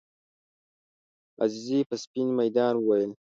[1.43, 3.11] عزیزي په سپین میدان وویل.